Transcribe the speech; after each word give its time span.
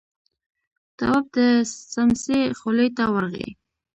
تواب 0.97 1.25
د 1.35 1.37
سمڅې 1.93 2.39
خولې 2.59 2.87
ته 2.97 3.03
ورغی. 3.13 3.49